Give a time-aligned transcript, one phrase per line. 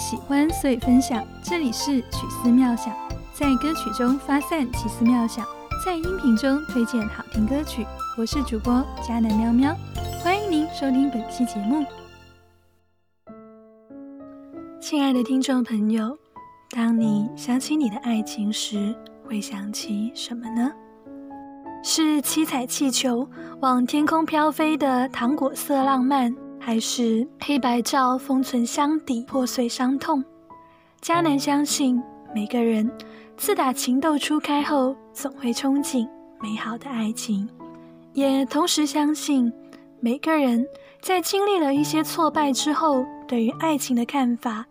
[0.00, 1.22] 喜欢，所以分享。
[1.42, 2.96] 这里是曲思妙想，
[3.34, 5.46] 在歌曲中发散奇思妙想，
[5.84, 7.86] 在音频中推荐好听歌曲。
[8.16, 9.76] 我是主播佳南喵喵，
[10.24, 11.84] 欢迎您收听本期节目。
[14.80, 16.16] 亲爱的听众朋友，
[16.70, 18.96] 当你想起你的爱情时，
[19.28, 20.72] 会想起什么呢？
[21.84, 23.28] 是七彩气球
[23.60, 26.34] 往天空飘飞的糖果色浪漫？
[26.60, 30.22] 还是黑白照封存箱底破碎伤痛。
[31.02, 32.00] 迦南相信
[32.34, 32.88] 每个人
[33.36, 36.06] 自打情窦初开后，总会憧憬
[36.40, 37.48] 美好的爱情，
[38.12, 39.50] 也同时相信
[39.98, 40.64] 每个人
[41.00, 44.66] 在经历了一些挫败之后，对于爱情的看法，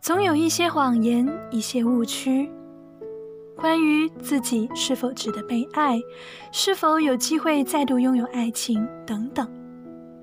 [0.00, 2.48] 总有一些谎言、一些误区，
[3.56, 5.98] 关于自己是否值得被爱，
[6.52, 9.63] 是否有机会再度拥有爱情等等。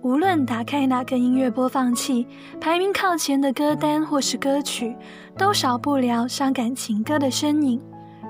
[0.04, 2.26] 无论打开哪个音乐播放器，
[2.60, 4.96] 排名靠前的歌单或是歌曲，
[5.38, 7.80] 都少不了伤感情歌的身影。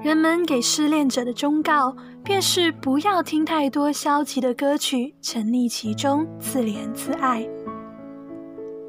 [0.03, 7.47] 人们给失恋者的忠告，便是不要听太多消极的歌曲，沉溺其中，自怜自爱。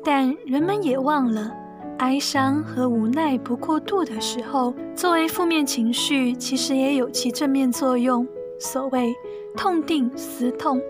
[0.02, 1.52] 但人们也忘了，
[1.98, 8.26] 哀伤和无奈不过度的时候，作为负面情绪，其实也有其正面作用。
[8.58, 9.14] 所谓
[9.56, 10.80] 痛定思痛。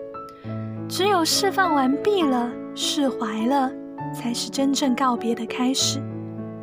[0.95, 3.71] 只有释放完毕了，释怀了，
[4.13, 5.99] 才是真正告别的开始。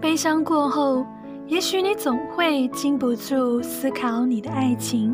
[0.00, 1.05] 悲伤过后，
[1.48, 5.12] 也许你总会禁不住思考你的爱情，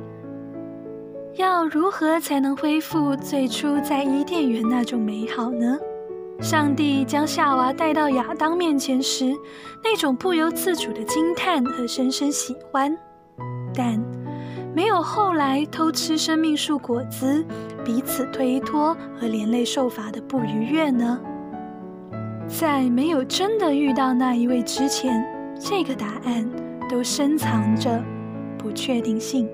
[1.37, 5.79] 要如何才能恢复最初在伊甸园那种美好呢？
[6.39, 9.33] 上帝将夏娃带到亚当面前时，
[9.83, 12.95] 那种不由自主的惊叹和深深喜欢，
[13.75, 14.16] 但。
[14.77, 17.43] 没有后来偷吃生命树果子，
[17.83, 21.19] 彼此推脱和连累受罚的不愉悦呢？
[22.47, 25.25] 在没有真的遇到那一位之前，
[25.59, 26.47] 这个答案
[26.91, 28.05] 都深藏着
[28.59, 29.49] 不确定性。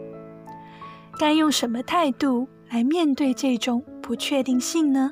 [1.20, 5.08] 该用什么态度来面对这种不确定性呢？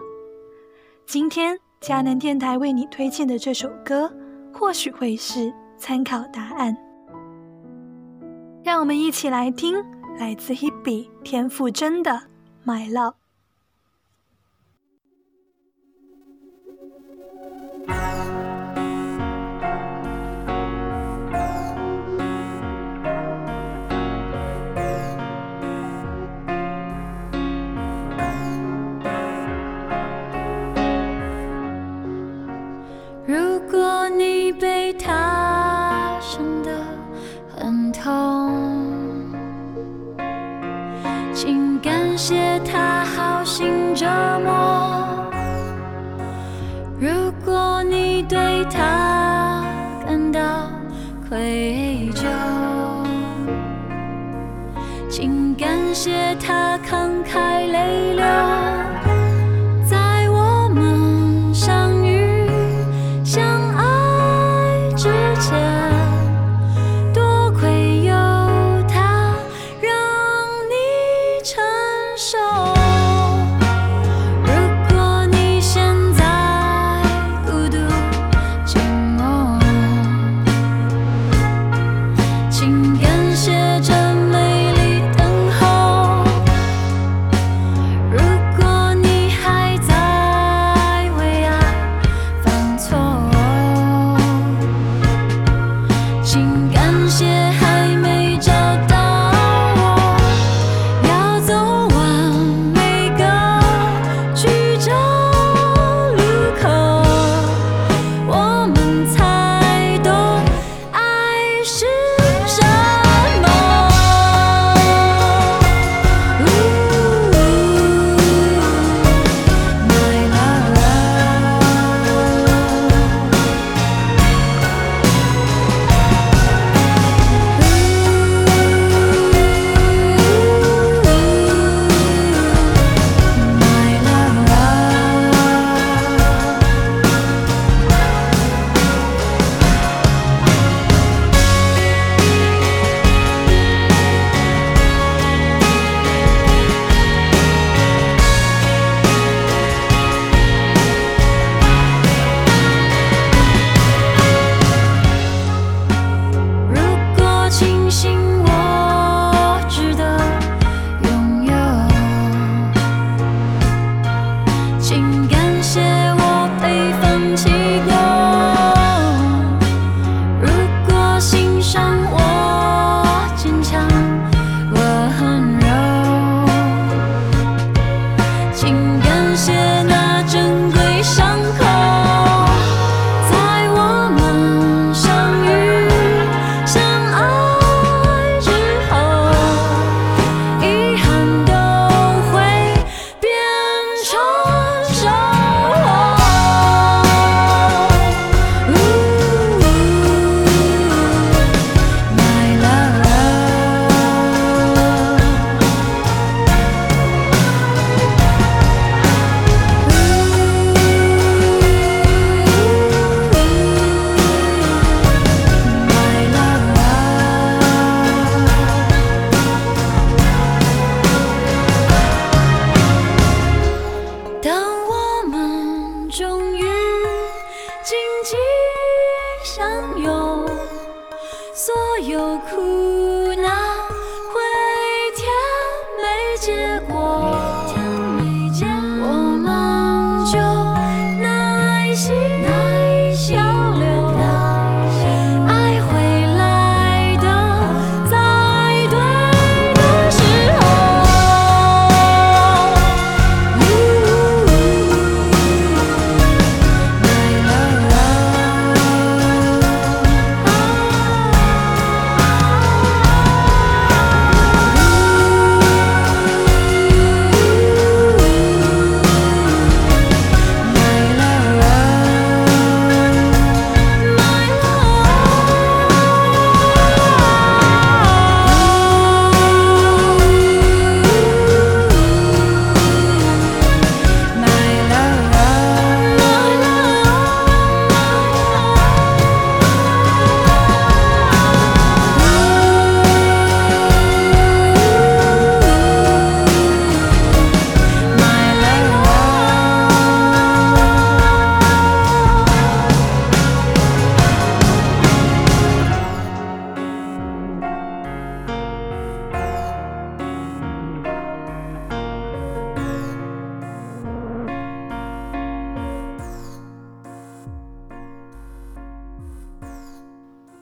[1.06, 4.12] 今天迦南电台为你推荐的这首歌，
[4.52, 6.76] 或许会是参考答案。
[8.64, 9.76] 让我们一起来听。
[10.20, 12.10] 来自 Hebe 田馥甄的
[12.66, 13.14] 《My Love》。
[33.24, 35.29] 如果你被他
[51.80, 52.28] 杯酒，
[55.08, 58.09] 请感谢他慷慨泪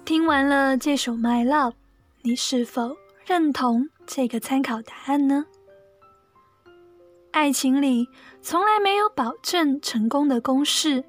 [0.09, 1.73] 听完了这首《My Love》，
[2.23, 2.97] 你是否
[3.27, 5.45] 认同这个参考答案呢？
[7.31, 8.09] 爱情里
[8.41, 11.05] 从来没有保证成功的公式，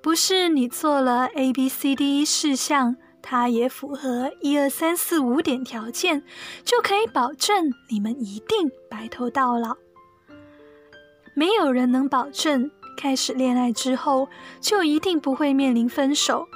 [0.00, 6.22] 不是你做了 A、B、C、D、E 事项，它也符合一二三四五点条件，
[6.64, 9.76] 就可以保证你们一定白头到老。
[11.34, 16.48] 没有人能保证开始恋爱之后就一定不会面临分手。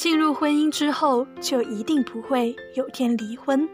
[0.00, 3.68] 进入婚姻之后，就一定不会有天离婚。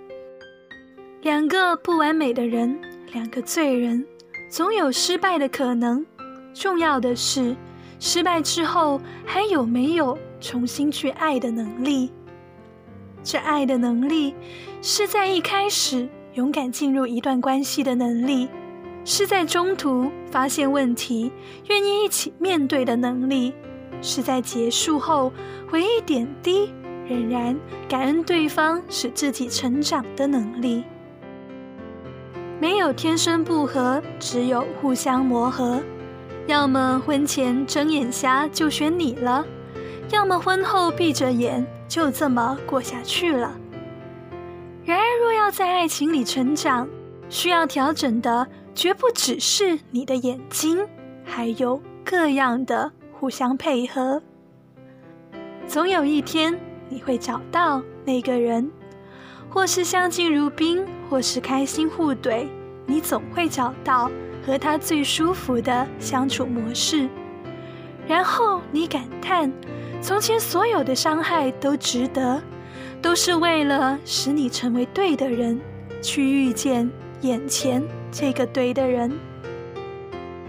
[1.22, 2.76] 两个不完美的人，
[3.12, 4.04] 两个罪人，
[4.48, 6.04] 总有失败的可能。
[6.52, 7.54] 重要的是，
[8.00, 12.10] 失败之后还有没有重新去爱的能力？
[13.22, 14.34] 这爱的能力，
[14.82, 18.48] 是在一开始勇敢进入一段关系的能力，
[19.04, 21.30] 是在中途发现问题，
[21.68, 23.54] 愿意一起面对的能力。
[24.02, 25.32] 是在结束后
[25.70, 26.72] 回忆点滴，
[27.08, 27.56] 仍然
[27.88, 30.84] 感恩对方使自己成长的能力。
[32.58, 35.82] 没有天生不合，只有互相磨合。
[36.46, 39.44] 要么婚前睁眼瞎就选你了，
[40.10, 43.52] 要么婚后闭着眼就这么过下去了。
[44.84, 46.88] 然而，若要在爱情里成长，
[47.28, 50.78] 需要调整的绝不只是你的眼睛，
[51.24, 52.92] 还有各样的。
[53.18, 54.20] 互相配合，
[55.66, 56.54] 总有一天
[56.90, 58.70] 你会找到那个人，
[59.48, 62.46] 或是相敬如宾，或是开心互怼，
[62.84, 64.10] 你总会找到
[64.44, 67.08] 和他最舒服的相处模式。
[68.06, 69.50] 然后你感叹，
[70.02, 72.42] 从前所有的伤害都值得，
[73.00, 75.58] 都是为了使你成为对的人，
[76.02, 76.88] 去遇见
[77.22, 77.82] 眼前
[78.12, 79.10] 这个对的人。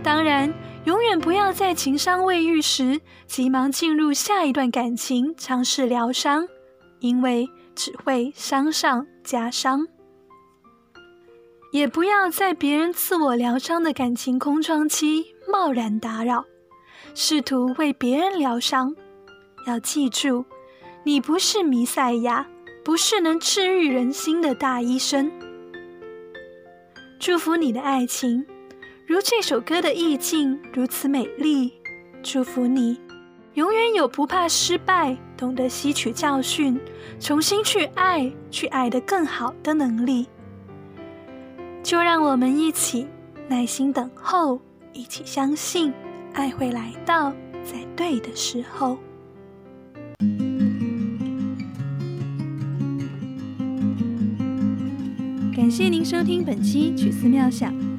[0.04, 0.54] 当然。
[0.88, 6.48] 永远不要在情伤未愈时急忙进入下一段感情，尝试疗伤，
[7.02, 9.86] 因为只会伤上加伤。
[11.74, 16.46] 也不要在别人自我疗伤的感情空窗期贸然打扰，
[17.14, 18.96] 试图为别人疗伤。
[19.66, 20.46] 要记住，
[21.04, 22.48] 你不是弥赛亚，
[22.86, 25.30] 不是能治愈人心的大医生。
[27.20, 28.46] 祝福你的爱情。
[29.08, 31.72] 如这首歌的意境如此美丽，
[32.22, 33.00] 祝福你，
[33.54, 36.78] 永远有不怕失败、懂得吸取教训、
[37.18, 40.28] 重新去爱、去爱得更好的能力。
[41.82, 43.08] 就让我们一起
[43.48, 44.60] 耐心等候，
[44.92, 45.94] 一起相信，
[46.34, 47.32] 爱会来到
[47.64, 48.98] 在对的时候。
[55.56, 57.87] 感谢您收听本期曲思妙想。